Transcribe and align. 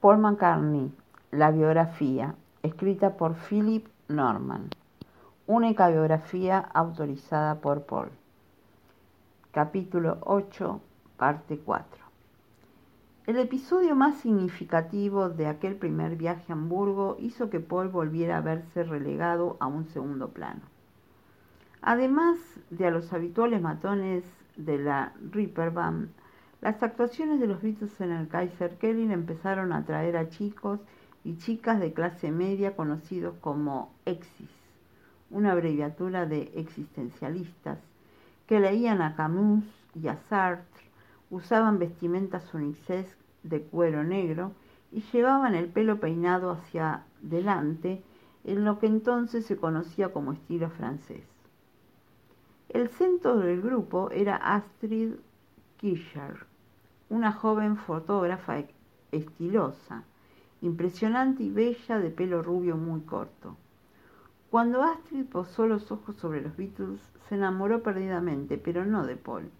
Paul 0.00 0.16
McCartney, 0.16 0.90
la 1.30 1.50
biografía, 1.50 2.34
escrita 2.62 3.18
por 3.18 3.34
Philip 3.34 3.86
Norman. 4.08 4.70
Única 5.46 5.90
biografía 5.90 6.58
autorizada 6.58 7.60
por 7.60 7.82
Paul. 7.82 8.08
Capítulo 9.52 10.16
8, 10.22 10.80
parte 11.18 11.58
4. 11.58 12.02
El 13.26 13.40
episodio 13.40 13.94
más 13.94 14.16
significativo 14.16 15.28
de 15.28 15.48
aquel 15.48 15.76
primer 15.76 16.16
viaje 16.16 16.50
a 16.50 16.54
Hamburgo 16.54 17.18
hizo 17.20 17.50
que 17.50 17.60
Paul 17.60 17.88
volviera 17.88 18.38
a 18.38 18.40
verse 18.40 18.84
relegado 18.84 19.58
a 19.60 19.66
un 19.66 19.84
segundo 19.84 20.30
plano. 20.30 20.62
Además 21.82 22.38
de 22.70 22.86
a 22.86 22.90
los 22.90 23.12
habituales 23.12 23.60
matones 23.60 24.24
de 24.56 24.78
la 24.78 25.12
Band, 25.74 26.08
las 26.60 26.82
actuaciones 26.82 27.40
de 27.40 27.46
los 27.46 27.62
Beatles 27.62 27.98
en 28.00 28.12
el 28.12 28.28
Kaiser 28.28 28.76
Kelly 28.76 29.10
empezaron 29.10 29.72
a 29.72 29.78
atraer 29.78 30.16
a 30.16 30.28
chicos 30.28 30.78
y 31.24 31.38
chicas 31.38 31.80
de 31.80 31.94
clase 31.94 32.30
media 32.30 32.76
conocidos 32.76 33.34
como 33.40 33.94
exis, 34.04 34.50
una 35.30 35.52
abreviatura 35.52 36.26
de 36.26 36.52
existencialistas, 36.56 37.78
que 38.46 38.60
leían 38.60 39.00
a 39.00 39.16
Camus 39.16 39.64
y 39.94 40.08
a 40.08 40.18
Sartre, 40.28 40.84
usaban 41.30 41.78
vestimentas 41.78 42.52
unisex 42.52 43.16
de 43.42 43.62
cuero 43.62 44.04
negro 44.04 44.52
y 44.92 45.00
llevaban 45.12 45.54
el 45.54 45.68
pelo 45.68 45.98
peinado 45.98 46.50
hacia 46.50 47.04
delante 47.22 48.02
en 48.44 48.64
lo 48.64 48.78
que 48.78 48.86
entonces 48.86 49.46
se 49.46 49.56
conocía 49.56 50.12
como 50.12 50.32
estilo 50.32 50.68
francés. 50.70 51.22
El 52.68 52.88
centro 52.90 53.36
del 53.36 53.62
grupo 53.62 54.10
era 54.10 54.36
Astrid 54.36 55.12
Kircher, 55.78 56.49
una 57.10 57.32
joven 57.32 57.76
fotógrafa 57.76 58.62
estilosa, 59.12 60.04
impresionante 60.62 61.42
y 61.42 61.50
bella 61.50 61.98
de 61.98 62.10
pelo 62.10 62.42
rubio 62.42 62.76
muy 62.76 63.02
corto. 63.02 63.56
Cuando 64.50 64.82
Astrid 64.82 65.26
posó 65.26 65.66
los 65.66 65.92
ojos 65.92 66.16
sobre 66.16 66.40
los 66.40 66.56
Beatles, 66.56 67.00
se 67.28 67.34
enamoró 67.34 67.82
perdidamente, 67.82 68.58
pero 68.58 68.84
no 68.84 69.04
de 69.04 69.16
Paul, 69.16 69.50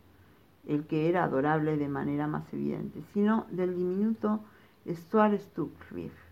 el 0.66 0.86
que 0.86 1.08
era 1.08 1.24
adorable 1.24 1.76
de 1.76 1.88
manera 1.88 2.26
más 2.26 2.52
evidente, 2.52 3.02
sino 3.12 3.46
del 3.50 3.76
diminuto 3.76 4.40
Stuart 4.88 5.38
Stuckliffe. 5.38 6.30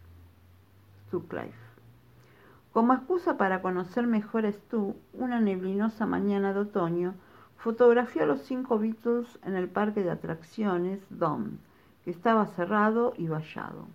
Como 2.72 2.94
excusa 2.94 3.36
para 3.36 3.62
conocer 3.62 4.06
mejor 4.06 4.46
a 4.46 4.52
Stu, 4.52 4.94
una 5.12 5.40
neblinosa 5.40 6.06
mañana 6.06 6.52
de 6.52 6.60
otoño, 6.60 7.14
fotografió 7.58 8.22
a 8.22 8.26
los 8.26 8.42
cinco 8.42 8.78
Beatles 8.78 9.38
en 9.44 9.54
el 9.54 9.68
parque 9.68 10.02
de 10.02 10.10
atracciones 10.10 11.00
Dom, 11.10 11.58
que 12.04 12.10
estaba 12.10 12.46
cerrado 12.46 13.14
y 13.16 13.26
vallado. 13.26 13.86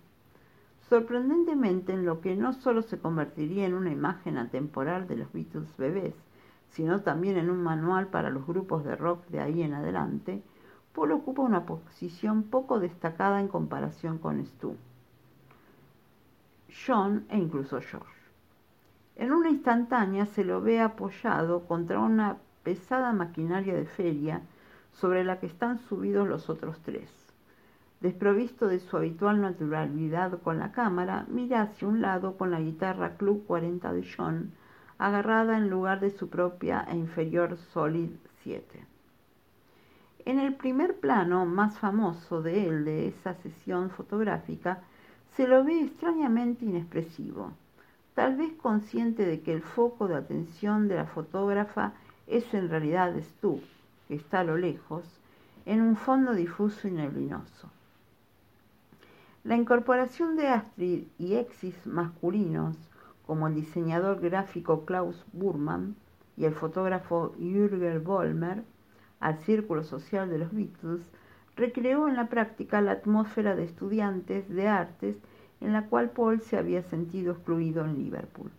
Sorprendentemente, 0.88 1.92
en 1.94 2.04
lo 2.04 2.20
que 2.20 2.36
no 2.36 2.52
solo 2.52 2.82
se 2.82 2.98
convertiría 2.98 3.66
en 3.66 3.74
una 3.74 3.90
imagen 3.90 4.36
atemporal 4.36 5.08
de 5.08 5.16
los 5.16 5.32
Beatles 5.32 5.74
bebés, 5.78 6.14
sino 6.68 7.00
también 7.00 7.38
en 7.38 7.50
un 7.50 7.62
manual 7.62 8.08
para 8.08 8.30
los 8.30 8.46
grupos 8.46 8.84
de 8.84 8.96
rock 8.96 9.26
de 9.28 9.40
ahí 9.40 9.62
en 9.62 9.72
adelante, 9.72 10.42
Paul 10.94 11.12
ocupa 11.12 11.42
una 11.42 11.64
posición 11.64 12.44
poco 12.44 12.78
destacada 12.78 13.40
en 13.40 13.48
comparación 13.48 14.18
con 14.18 14.44
Stu, 14.44 14.76
John 16.86 17.24
e 17.30 17.38
incluso 17.38 17.80
George. 17.80 18.12
En 19.16 19.32
una 19.32 19.48
instantánea 19.48 20.26
se 20.26 20.44
lo 20.44 20.60
ve 20.60 20.80
apoyado 20.80 21.66
contra 21.66 22.00
una 22.00 22.36
pesada 22.64 23.12
maquinaria 23.12 23.74
de 23.74 23.86
feria 23.86 24.42
sobre 24.92 25.22
la 25.22 25.38
que 25.38 25.46
están 25.46 25.78
subidos 25.78 26.26
los 26.26 26.48
otros 26.50 26.80
tres. 26.80 27.10
Desprovisto 28.00 28.66
de 28.66 28.80
su 28.80 28.96
habitual 28.96 29.40
naturalidad 29.40 30.40
con 30.42 30.58
la 30.58 30.72
cámara, 30.72 31.24
mira 31.28 31.62
hacia 31.62 31.88
un 31.88 32.00
lado 32.00 32.36
con 32.36 32.50
la 32.50 32.60
guitarra 32.60 33.16
Club 33.16 33.44
40 33.46 33.92
de 33.92 34.06
John, 34.16 34.52
agarrada 34.98 35.56
en 35.56 35.70
lugar 35.70 36.00
de 36.00 36.10
su 36.10 36.28
propia 36.28 36.86
e 36.88 36.96
inferior 36.96 37.56
Solid 37.72 38.10
7. 38.42 38.86
En 40.26 40.38
el 40.38 40.54
primer 40.54 41.00
plano 41.00 41.44
más 41.44 41.78
famoso 41.78 42.42
de 42.42 42.66
él 42.66 42.84
de 42.84 43.08
esa 43.08 43.34
sesión 43.34 43.90
fotográfica, 43.90 44.80
se 45.36 45.48
lo 45.48 45.64
ve 45.64 45.80
extrañamente 45.80 46.64
inexpresivo, 46.64 47.52
tal 48.14 48.36
vez 48.36 48.52
consciente 48.54 49.26
de 49.26 49.40
que 49.40 49.52
el 49.52 49.62
foco 49.62 50.08
de 50.08 50.16
atención 50.16 50.88
de 50.88 50.96
la 50.96 51.06
fotógrafa 51.06 51.92
es 52.26 52.52
en 52.54 52.68
realidad 52.68 53.14
tú, 53.40 53.60
que 54.08 54.14
está 54.14 54.40
a 54.40 54.44
lo 54.44 54.56
lejos, 54.56 55.04
en 55.66 55.80
un 55.80 55.96
fondo 55.96 56.34
difuso 56.34 56.88
y 56.88 56.90
neblinoso. 56.90 57.70
La 59.44 59.56
incorporación 59.56 60.36
de 60.36 60.48
Astrid 60.48 61.04
y 61.18 61.34
exis 61.34 61.86
masculinos, 61.86 62.76
como 63.26 63.46
el 63.46 63.54
diseñador 63.54 64.20
gráfico 64.20 64.84
Klaus 64.84 65.24
Burman 65.32 65.96
y 66.36 66.44
el 66.44 66.54
fotógrafo 66.54 67.34
Jürgen 67.38 68.02
Vollmer, 68.02 68.62
al 69.20 69.38
círculo 69.40 69.84
social 69.84 70.28
de 70.28 70.38
los 70.38 70.52
Beatles, 70.52 71.10
recreó 71.56 72.08
en 72.08 72.16
la 72.16 72.28
práctica 72.28 72.80
la 72.80 72.92
atmósfera 72.92 73.54
de 73.54 73.64
estudiantes 73.64 74.48
de 74.48 74.68
artes 74.68 75.16
en 75.60 75.72
la 75.72 75.86
cual 75.86 76.10
Paul 76.10 76.40
se 76.40 76.58
había 76.58 76.82
sentido 76.82 77.32
excluido 77.32 77.84
en 77.84 77.94
Liverpool. 77.94 78.50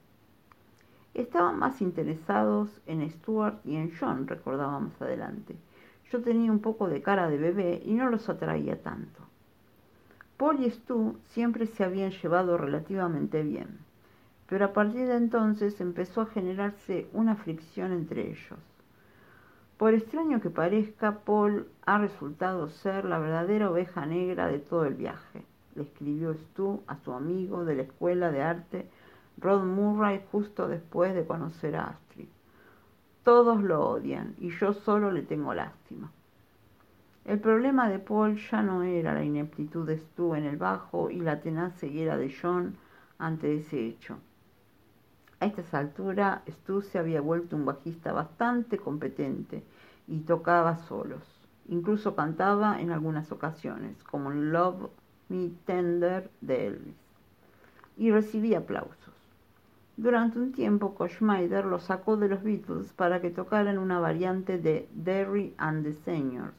Estaban 1.16 1.58
más 1.58 1.82
interesados 1.82 2.82
en 2.86 3.10
Stuart 3.10 3.66
y 3.66 3.78
en 3.78 3.90
John, 3.98 4.28
recordaba 4.28 4.78
más 4.82 5.02
adelante. 5.02 5.56
Yo 6.12 6.22
tenía 6.22 6.52
un 6.52 6.60
poco 6.60 6.90
de 6.90 7.02
cara 7.02 7.30
de 7.30 7.38
bebé 7.38 7.82
y 7.86 7.94
no 7.94 8.10
los 8.10 8.28
atraía 8.28 8.82
tanto. 8.84 9.22
Paul 10.36 10.60
y 10.60 10.70
Stu 10.70 11.18
siempre 11.30 11.68
se 11.68 11.86
habían 11.86 12.12
llevado 12.12 12.58
relativamente 12.58 13.44
bien, 13.44 13.80
pero 14.50 14.66
a 14.66 14.74
partir 14.74 15.08
de 15.08 15.16
entonces 15.16 15.80
empezó 15.80 16.20
a 16.20 16.26
generarse 16.26 17.08
una 17.14 17.38
fricción 17.38 17.94
entre 17.94 18.32
ellos. 18.32 18.60
Por 19.78 19.94
extraño 19.94 20.42
que 20.42 20.50
parezca, 20.50 21.20
Paul 21.20 21.70
ha 21.86 21.98
resultado 21.98 22.68
ser 22.68 23.06
la 23.06 23.20
verdadera 23.20 23.72
oveja 23.72 24.06
negra 24.06 24.48
de 24.48 24.60
todo 24.60 24.84
el 24.84 24.96
viaje, 24.96 25.46
le 25.76 25.84
escribió 25.84 26.34
Stu 26.34 26.84
a 26.88 26.98
su 26.98 27.14
amigo 27.14 27.64
de 27.64 27.76
la 27.76 27.84
escuela 27.84 28.32
de 28.32 28.42
arte 28.42 28.90
Rod 29.38 29.64
Murray 29.64 30.24
justo 30.32 30.68
después 30.68 31.14
de 31.14 31.26
conocer 31.26 31.76
a 31.76 31.86
Astrid. 31.86 32.28
Todos 33.24 33.62
lo 33.62 33.90
odian 33.90 34.36
y 34.40 34.50
yo 34.50 34.74
solo 34.74 35.12
le 35.12 35.24
tengo 35.24 35.54
lástima. 35.54 36.12
El 37.26 37.40
problema 37.40 37.90
de 37.90 37.98
Paul 37.98 38.38
ya 38.38 38.62
no 38.62 38.84
era 38.84 39.14
la 39.14 39.24
ineptitud 39.24 39.88
de 39.88 39.98
Stu 39.98 40.36
en 40.36 40.46
el 40.46 40.58
bajo 40.58 41.10
y 41.10 41.20
la 41.20 41.42
tenaz 41.42 41.74
ceguera 41.80 42.18
de 42.18 42.32
John 42.40 42.76
ante 43.18 43.56
ese 43.56 43.84
hecho. 43.84 44.20
A 45.40 45.48
estas 45.48 45.74
alturas, 45.74 46.42
Stu 46.48 46.82
se 46.82 47.00
había 47.00 47.22
vuelto 47.22 47.56
un 47.56 47.66
bajista 47.66 48.14
bastante 48.14 48.78
competente 48.78 49.64
y 50.08 50.20
tocaba 50.20 50.78
solos. 50.78 51.24
Incluso 51.68 52.16
cantaba 52.16 52.80
en 52.80 52.92
algunas 52.92 53.32
ocasiones, 53.32 54.04
como 54.04 54.30
Love 54.30 54.92
Me 55.30 55.50
Tender 55.66 56.30
de 56.42 56.68
Elvis, 56.68 56.96
y 57.98 58.12
recibía 58.12 58.60
aplausos. 58.60 59.15
Durante 59.98 60.40
un 60.40 60.52
tiempo, 60.52 60.94
Koschmeider 60.94 61.66
lo 61.66 61.80
sacó 61.80 62.18
de 62.18 62.28
los 62.28 62.44
Beatles 62.44 62.92
para 62.94 63.22
que 63.22 63.30
tocaran 63.30 63.78
una 63.78 63.98
variante 64.00 64.58
de 64.58 64.90
Derry 64.94 65.54
and 65.58 65.86
the 65.86 65.94
Seniors, 65.94 66.54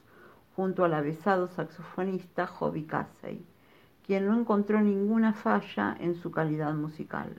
junto 0.56 0.84
al 0.84 0.94
avesado 0.94 1.46
saxofonista 1.48 2.46
Hobby 2.46 2.84
Casey, 2.84 3.44
quien 4.06 4.26
no 4.26 4.38
encontró 4.38 4.80
ninguna 4.80 5.34
falla 5.34 5.94
en 6.00 6.14
su 6.14 6.30
calidad 6.30 6.72
musical. 6.74 7.36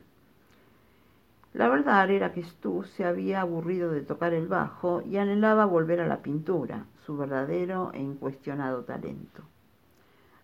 La 1.53 1.67
verdad 1.67 2.11
era 2.11 2.31
que 2.31 2.43
Stu 2.43 2.83
se 2.83 3.03
había 3.03 3.41
aburrido 3.41 3.91
de 3.91 4.01
tocar 4.01 4.33
el 4.33 4.47
bajo 4.47 5.01
y 5.01 5.17
anhelaba 5.17 5.65
volver 5.65 6.01
a 6.01 6.07
la 6.07 6.21
pintura, 6.21 6.85
su 7.07 7.17
verdadero 7.17 7.91
e 7.93 8.01
incuestionado 8.03 8.83
talento. 8.83 9.41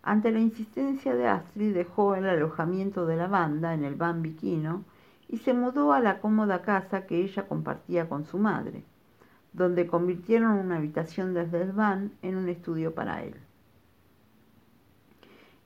Ante 0.02 0.32
la 0.32 0.40
insistencia 0.40 1.14
de 1.14 1.28
Astrid 1.28 1.76
dejó 1.76 2.16
el 2.16 2.28
alojamiento 2.28 3.06
de 3.06 3.18
la 3.18 3.28
banda 3.28 3.76
en 3.76 3.84
el 3.84 3.94
Bambiquino 3.94 4.84
y 5.28 5.38
se 5.38 5.54
mudó 5.54 5.94
a 5.94 6.00
la 6.00 6.20
cómoda 6.20 6.62
casa 6.62 7.06
que 7.06 7.18
ella 7.18 7.48
compartía 7.48 8.08
con 8.10 8.26
su 8.26 8.38
madre, 8.38 8.84
donde 9.54 9.88
convirtieron 9.88 10.54
una 10.54 10.78
habitación 10.78 11.34
desde 11.34 11.62
el 11.62 11.72
van 11.72 12.12
en 12.22 12.36
un 12.36 12.50
estudio 12.50 12.94
para 12.94 13.24
él. 13.24 13.36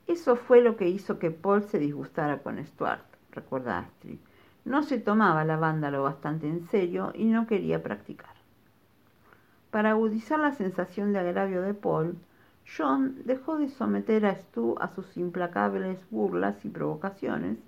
Eso 0.06 0.36
fue 0.36 0.62
lo 0.62 0.76
que 0.76 0.88
hizo 0.88 1.18
que 1.18 1.30
Paul 1.30 1.62
se 1.62 1.78
disgustara 1.78 2.38
con 2.38 2.64
Stuart, 2.64 3.04
recuerda 3.30 3.78
Astrid. 3.78 4.18
No 4.64 4.82
se 4.82 4.98
tomaba 4.98 5.44
la 5.44 5.56
banda 5.56 5.90
lo 5.90 6.02
bastante 6.02 6.48
en 6.48 6.66
serio 6.68 7.12
y 7.14 7.26
no 7.26 7.46
quería 7.46 7.82
practicar. 7.82 8.34
Para 9.70 9.90
agudizar 9.90 10.40
la 10.40 10.52
sensación 10.52 11.12
de 11.12 11.18
agravio 11.18 11.60
de 11.60 11.74
Paul, 11.74 12.16
John 12.76 13.16
dejó 13.24 13.58
de 13.58 13.68
someter 13.68 14.24
a 14.24 14.34
Stu 14.34 14.76
a 14.80 14.88
sus 14.88 15.16
implacables 15.16 15.98
burlas 16.10 16.64
y 16.64 16.68
provocaciones 16.68 17.58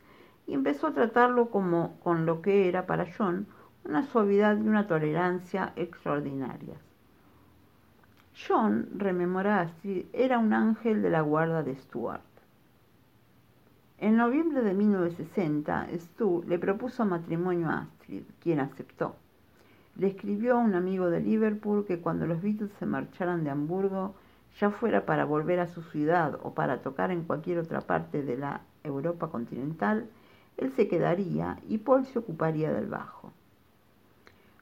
y 0.47 0.55
empezó 0.55 0.89
a 0.89 0.95
tratarlo 0.95 1.51
como 1.51 1.99
con 2.01 2.27
lo 2.27 2.43
que 2.43 2.69
era 2.69 2.87
para 2.87 3.07
John 3.17 3.47
una 3.85 4.03
suavidad 4.07 4.57
y 4.59 4.69
una 4.69 4.87
tolerancia 4.87 5.73
extraordinarias. 5.77 6.79
John, 8.47 8.89
rememora 8.97 9.71
era 10.13 10.39
un 10.39 10.53
ángel 10.53 11.03
de 11.03 11.11
la 11.11 11.21
guarda 11.21 11.63
de 11.63 11.77
Stuart. 11.77 12.23
En 13.99 14.17
noviembre 14.17 14.63
de 14.63 14.73
1960, 14.73 15.89
Stu 15.99 16.43
le 16.47 16.59
propuso 16.59 17.05
matrimonio 17.05 17.69
a 17.69 17.83
Astrid, 17.83 18.23
quien 18.41 18.61
aceptó. 18.61 19.17
Le 19.97 20.07
escribió 20.07 20.55
a 20.55 20.61
un 20.61 20.75
amigo 20.75 21.11
de 21.11 21.21
Liverpool 21.21 21.85
que 21.85 22.01
cuando 22.01 22.27
los 22.27 22.41
Beatles 22.41 22.71
se 22.79 22.87
marcharan 22.87 23.45
de 23.45 23.51
Hamburgo, 23.51 24.15
ya 24.59 24.71
fuera 24.71 25.05
para 25.05 25.27
volver 25.27 25.61
a 25.61 25.67
su 25.67 25.83
ciudad 25.83 26.39
o 26.43 26.55
para 26.55 26.81
tocar 26.81 27.11
en 27.11 27.25
cualquier 27.25 27.59
otra 27.59 27.83
parte 27.83 28.23
de 28.23 28.39
la 28.39 28.63
Europa 28.85 29.29
continental, 29.29 30.09
él 30.61 30.73
se 30.77 30.89
quedaría 30.89 31.59
y 31.69 31.79
Paul 31.79 32.05
se 32.05 32.19
ocuparía 32.19 32.73
del 32.73 32.87
bajo. 32.87 33.33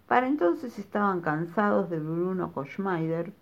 Para 0.07 0.29
entonces 0.29 0.79
estaban 0.79 1.21
cansados 1.21 1.91
de 1.91 1.99
Bruno 1.99 2.53
Koschmeider 2.53 3.33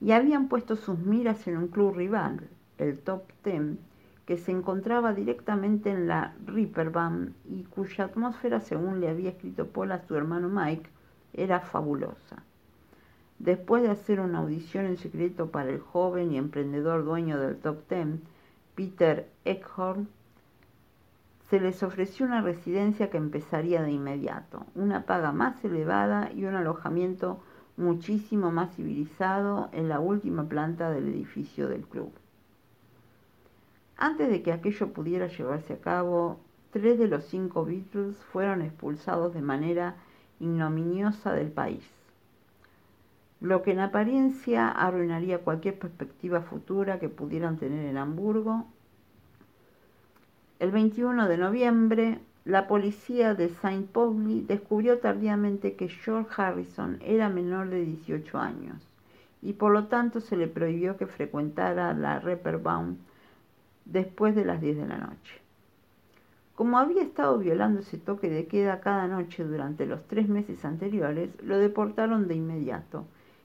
y 0.00 0.12
habían 0.12 0.48
puesto 0.48 0.76
sus 0.76 0.98
miras 0.98 1.46
en 1.48 1.56
un 1.56 1.68
club 1.68 1.96
rival, 1.96 2.48
el 2.78 2.98
Top 3.00 3.24
Ten, 3.42 3.78
que 4.26 4.38
se 4.38 4.52
encontraba 4.52 5.12
directamente 5.12 5.90
en 5.90 6.06
la 6.06 6.34
Ripperbahn 6.46 7.34
y 7.50 7.64
cuya 7.64 8.04
atmósfera, 8.04 8.60
según 8.60 9.00
le 9.00 9.10
había 9.10 9.30
escrito 9.30 9.66
Paul 9.66 9.92
a 9.92 10.06
su 10.06 10.14
hermano 10.14 10.48
Mike, 10.48 10.88
era 11.32 11.60
fabulosa. 11.60 12.42
Después 13.40 13.82
de 13.82 13.90
hacer 13.90 14.20
una 14.20 14.38
audición 14.38 14.86
en 14.86 14.96
secreto 14.96 15.50
para 15.50 15.68
el 15.70 15.80
joven 15.80 16.32
y 16.32 16.38
emprendedor 16.38 17.04
dueño 17.04 17.38
del 17.38 17.56
Top 17.56 17.82
Ten, 17.88 18.22
Peter 18.76 19.28
Eckhorn, 19.44 20.08
se 21.50 21.60
les 21.60 21.82
ofreció 21.82 22.26
una 22.26 22.40
residencia 22.40 23.10
que 23.10 23.18
empezaría 23.18 23.82
de 23.82 23.92
inmediato, 23.92 24.66
una 24.74 25.04
paga 25.06 25.32
más 25.32 25.62
elevada 25.64 26.30
y 26.32 26.44
un 26.44 26.54
alojamiento 26.54 27.40
muchísimo 27.76 28.50
más 28.50 28.74
civilizado 28.74 29.68
en 29.72 29.88
la 29.88 30.00
última 30.00 30.48
planta 30.48 30.90
del 30.90 31.08
edificio 31.08 31.68
del 31.68 31.86
club. 31.86 32.12
Antes 33.96 34.28
de 34.28 34.42
que 34.42 34.52
aquello 34.52 34.92
pudiera 34.92 35.28
llevarse 35.28 35.74
a 35.74 35.80
cabo, 35.80 36.40
tres 36.72 36.98
de 36.98 37.08
los 37.08 37.24
cinco 37.24 37.64
Beatles 37.64 38.16
fueron 38.32 38.62
expulsados 38.62 39.34
de 39.34 39.42
manera 39.42 39.96
ignominiosa 40.40 41.32
del 41.32 41.52
país, 41.52 41.84
lo 43.40 43.62
que 43.62 43.72
en 43.72 43.80
apariencia 43.80 44.68
arruinaría 44.68 45.42
cualquier 45.42 45.78
perspectiva 45.78 46.40
futura 46.42 46.98
que 46.98 47.08
pudieran 47.08 47.58
tener 47.58 47.86
en 47.86 47.98
Hamburgo. 47.98 48.66
El 50.64 50.70
21 50.70 51.28
de 51.28 51.36
noviembre, 51.36 52.20
la 52.46 52.66
policía 52.66 53.34
de 53.34 53.50
Saint 53.50 53.86
Pauli 53.86 54.40
descubrió 54.48 54.98
tardíamente 54.98 55.74
que 55.74 55.90
George 55.90 56.30
Harrison 56.38 56.96
era 57.02 57.28
menor 57.28 57.68
de 57.68 57.84
18 57.84 58.38
años 58.38 58.78
y 59.42 59.52
por 59.52 59.72
lo 59.72 59.88
tanto 59.88 60.22
se 60.22 60.38
le 60.38 60.48
prohibió 60.48 60.96
que 60.96 61.06
frecuentara 61.06 61.92
la 61.92 62.18
Reeperbahn 62.18 62.96
después 63.84 64.34
de 64.34 64.46
las 64.46 64.62
10 64.62 64.78
de 64.78 64.86
la 64.86 64.96
noche. 64.96 65.42
Como 66.54 66.78
había 66.78 67.02
estado 67.02 67.36
violando 67.36 67.80
ese 67.80 67.98
toque 67.98 68.30
de 68.30 68.46
queda 68.46 68.80
cada 68.80 69.06
noche 69.06 69.44
durante 69.44 69.84
los 69.84 70.02
tres 70.08 70.30
meses 70.30 70.64
anteriores, 70.64 71.28
lo 71.42 71.58
deportaron 71.58 72.26
de 72.26 72.36
inmediato 72.36 73.04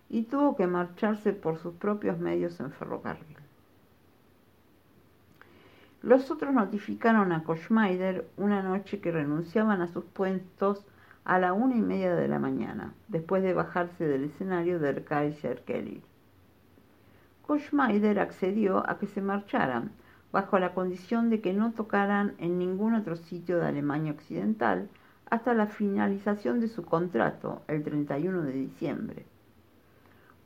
y 0.09 0.21
tuvo 0.21 0.55
que 0.55 0.67
marcharse 0.67 1.33
por 1.33 1.57
sus 1.57 1.73
propios 1.73 2.17
medios 2.17 2.57
en 2.61 2.71
ferrocarril. 2.71 3.38
Los 6.01 6.31
otros 6.31 6.53
notificaron 6.53 7.33
a 7.33 7.43
Koschmeider 7.43 8.25
una 8.37 8.63
noche 8.63 9.01
que 9.01 9.11
renunciaban 9.11 9.81
a 9.81 9.87
sus 9.87 10.05
puestos 10.05 10.85
a 11.25 11.39
la 11.39 11.51
una 11.51 11.75
y 11.75 11.81
media 11.81 12.15
de 12.15 12.29
la 12.29 12.39
mañana, 12.39 12.93
después 13.09 13.43
de 13.43 13.53
bajarse 13.53 14.07
del 14.07 14.23
escenario 14.23 14.79
de 14.79 15.03
Kaiser 15.03 15.61
Kelly. 15.65 16.01
Koschmeider 17.45 18.19
accedió 18.19 18.89
a 18.89 18.97
que 18.97 19.07
se 19.07 19.21
marcharan, 19.21 19.91
bajo 20.31 20.57
la 20.57 20.73
condición 20.73 21.29
de 21.29 21.41
que 21.41 21.53
no 21.53 21.73
tocaran 21.73 22.33
en 22.37 22.59
ningún 22.59 22.93
otro 22.93 23.17
sitio 23.17 23.57
de 23.57 23.67
Alemania 23.67 24.13
Occidental 24.13 24.87
hasta 25.29 25.53
la 25.53 25.67
finalización 25.67 26.61
de 26.61 26.69
su 26.69 26.85
contrato, 26.85 27.61
el 27.67 27.83
31 27.83 28.43
de 28.43 28.53
diciembre. 28.53 29.25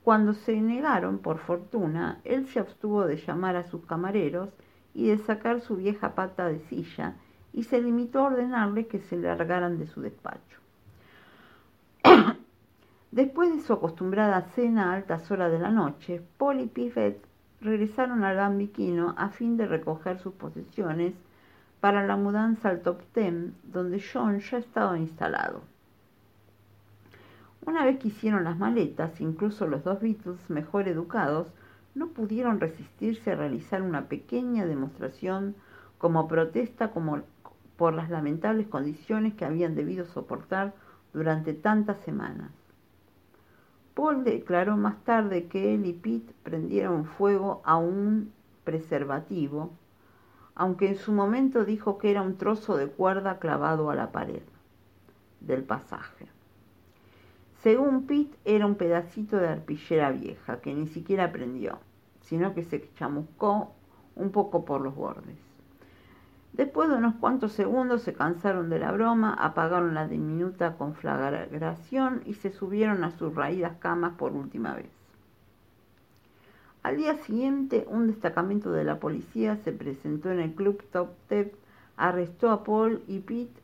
Cuando 0.03 0.33
se 0.33 0.59
negaron, 0.59 1.19
por 1.19 1.37
fortuna, 1.37 2.19
él 2.23 2.47
se 2.47 2.59
abstuvo 2.59 3.05
de 3.05 3.17
llamar 3.17 3.55
a 3.55 3.63
sus 3.63 3.85
camareros 3.85 4.49
y 4.93 5.07
de 5.07 5.17
sacar 5.19 5.61
su 5.61 5.75
vieja 5.75 6.15
pata 6.15 6.47
de 6.47 6.59
silla 6.69 7.15
y 7.53 7.63
se 7.63 7.81
limitó 7.81 8.19
a 8.19 8.27
ordenarles 8.27 8.87
que 8.87 8.99
se 8.99 9.17
largaran 9.17 9.77
de 9.77 9.87
su 9.87 10.01
despacho. 10.01 10.59
Después 13.11 13.53
de 13.53 13.61
su 13.61 13.73
acostumbrada 13.73 14.41
cena 14.55 14.91
a 14.91 14.95
altas 14.95 15.29
horas 15.29 15.51
de 15.51 15.59
la 15.59 15.69
noche, 15.69 16.21
Paul 16.37 16.61
y 16.61 16.67
Pivet 16.67 17.23
regresaron 17.61 18.23
al 18.23 18.37
Bambiquino 18.37 19.13
a 19.17 19.29
fin 19.29 19.55
de 19.55 19.67
recoger 19.67 20.19
sus 20.19 20.33
posesiones 20.33 21.13
para 21.79 22.05
la 22.05 22.15
mudanza 22.15 22.69
al 22.69 22.81
Top 22.81 23.01
Ten, 23.13 23.55
donde 23.63 24.01
John 24.01 24.39
ya 24.39 24.57
estaba 24.57 24.97
instalado. 24.97 25.61
Una 27.65 27.85
vez 27.85 27.99
que 27.99 28.09
hicieron 28.09 28.43
las 28.43 28.57
maletas, 28.57 29.21
incluso 29.21 29.67
los 29.67 29.83
dos 29.83 30.01
Beatles 30.01 30.49
mejor 30.49 30.87
educados 30.87 31.47
no 31.95 32.07
pudieron 32.07 32.59
resistirse 32.59 33.31
a 33.31 33.35
realizar 33.35 33.81
una 33.81 34.07
pequeña 34.07 34.65
demostración 34.65 35.55
como 35.97 36.27
protesta 36.27 36.91
como 36.91 37.21
por 37.77 37.93
las 37.93 38.09
lamentables 38.09 38.67
condiciones 38.67 39.33
que 39.33 39.45
habían 39.45 39.75
debido 39.75 40.05
soportar 40.05 40.73
durante 41.13 41.53
tantas 41.53 41.99
semanas. 42.01 42.51
Paul 43.93 44.23
declaró 44.23 44.75
más 44.75 45.03
tarde 45.03 45.47
que 45.47 45.75
él 45.75 45.85
y 45.85 45.93
Pete 45.93 46.33
prendieron 46.43 47.05
fuego 47.05 47.61
a 47.63 47.77
un 47.77 48.33
preservativo, 48.63 49.71
aunque 50.55 50.89
en 50.89 50.95
su 50.95 51.11
momento 51.11 51.63
dijo 51.65 51.97
que 51.97 52.09
era 52.11 52.21
un 52.21 52.37
trozo 52.37 52.75
de 52.77 52.87
cuerda 52.87 53.39
clavado 53.39 53.89
a 53.89 53.95
la 53.95 54.11
pared 54.11 54.41
del 55.41 55.63
pasaje. 55.63 56.27
Según 57.63 58.07
Pete, 58.07 58.37
era 58.43 58.65
un 58.65 58.75
pedacito 58.75 59.37
de 59.37 59.47
arpillera 59.47 60.11
vieja 60.11 60.59
que 60.59 60.73
ni 60.73 60.87
siquiera 60.87 61.31
prendió, 61.31 61.79
sino 62.19 62.53
que 62.53 62.65
se 62.65 62.89
chamuscó 62.95 63.71
un 64.17 64.31
poco 64.31 64.65
por 64.65 64.81
los 64.81 64.93
bordes. 64.93 65.37
Después 66.51 66.89
de 66.89 66.95
unos 66.95 67.15
cuantos 67.15 67.53
segundos 67.53 68.01
se 68.01 68.13
cansaron 68.13 68.69
de 68.69 68.79
la 68.79 68.91
broma, 68.91 69.33
apagaron 69.33 69.93
la 69.93 70.09
diminuta 70.09 70.75
conflagración 70.75 72.21
y 72.25 72.33
se 72.33 72.51
subieron 72.51 73.05
a 73.05 73.11
sus 73.11 73.33
raídas 73.33 73.77
camas 73.79 74.13
por 74.17 74.33
última 74.33 74.75
vez. 74.75 74.89
Al 76.83 76.97
día 76.97 77.15
siguiente, 77.15 77.85
un 77.89 78.07
destacamento 78.07 78.73
de 78.73 78.83
la 78.83 78.99
policía 78.99 79.55
se 79.63 79.71
presentó 79.71 80.29
en 80.31 80.41
el 80.41 80.53
club 80.53 80.83
Top 80.91 81.11
Tep, 81.29 81.55
arrestó 81.95 82.51
a 82.51 82.65
Paul 82.65 83.01
y 83.07 83.19
Pete 83.19 83.61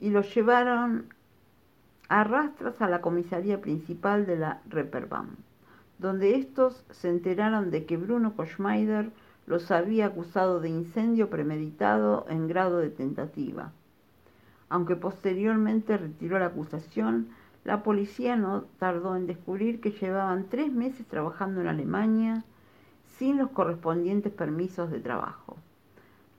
y 0.00 0.08
los 0.08 0.34
llevaron 0.34 1.14
a 2.08 2.24
rastras 2.24 2.80
a 2.80 2.88
la 2.88 3.00
comisaría 3.00 3.60
principal 3.60 4.26
de 4.26 4.36
la 4.36 4.60
Reeperbahn, 4.68 5.36
donde 5.98 6.36
estos 6.36 6.84
se 6.90 7.08
enteraron 7.08 7.70
de 7.70 7.84
que 7.84 7.96
Bruno 7.96 8.34
Koschmeider 8.34 9.10
los 9.46 9.70
había 9.70 10.06
acusado 10.06 10.60
de 10.60 10.68
incendio 10.68 11.30
premeditado 11.30 12.26
en 12.28 12.48
grado 12.48 12.78
de 12.78 12.90
tentativa. 12.90 13.72
Aunque 14.68 14.96
posteriormente 14.96 15.96
retiró 15.96 16.38
la 16.38 16.46
acusación, 16.46 17.28
la 17.64 17.82
policía 17.82 18.36
no 18.36 18.64
tardó 18.78 19.16
en 19.16 19.26
descubrir 19.26 19.80
que 19.80 19.92
llevaban 19.92 20.46
tres 20.48 20.72
meses 20.72 21.06
trabajando 21.06 21.60
en 21.60 21.68
Alemania 21.68 22.44
sin 23.18 23.38
los 23.38 23.50
correspondientes 23.50 24.32
permisos 24.32 24.90
de 24.90 25.00
trabajo. 25.00 25.56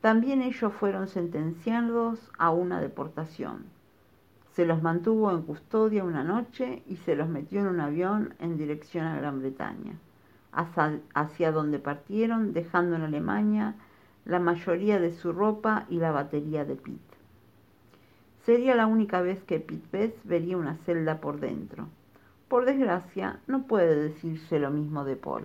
También 0.01 0.41
ellos 0.41 0.71
fueron 0.73 1.07
sentenciados 1.07 2.31
a 2.37 2.51
una 2.51 2.79
deportación. 2.79 3.76
Se 4.57 4.65
los 4.65 4.81
mantuvo 4.81 5.29
en 5.29 5.43
custodia 5.43 6.03
una 6.03 6.23
noche 6.23 6.81
y 6.87 6.95
se 6.95 7.15
los 7.15 7.29
metió 7.29 7.59
en 7.59 7.67
un 7.67 7.79
avión 7.79 8.33
en 8.39 8.57
dirección 8.57 9.05
a 9.05 9.15
Gran 9.15 9.39
Bretaña 9.39 9.99
hacia 11.13 11.51
donde 11.51 11.77
partieron, 11.77 12.53
dejando 12.53 12.95
en 12.95 13.03
Alemania 13.03 13.75
la 14.25 14.39
mayoría 14.39 14.99
de 14.99 15.13
su 15.13 15.31
ropa 15.31 15.85
y 15.91 15.97
la 15.97 16.09
batería 16.09 16.65
de 16.65 16.75
Pete. 16.75 17.17
Sería 18.47 18.73
la 18.73 18.87
única 18.87 19.21
vez 19.21 19.43
que 19.43 19.59
Pete 19.59 19.85
Best 19.91 20.17
vería 20.23 20.57
una 20.57 20.77
celda 20.87 21.21
por 21.21 21.39
dentro. 21.39 21.87
Por 22.47 22.65
desgracia, 22.65 23.39
no 23.45 23.67
puede 23.67 23.95
decirse 23.95 24.57
lo 24.57 24.71
mismo 24.71 25.05
de 25.05 25.17
Paul. 25.17 25.43